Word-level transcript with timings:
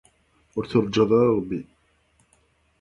Ur 0.57 0.63
turǧaḍ 0.71 1.11
ara 1.19 1.31
Ṛebbi! 1.37 1.61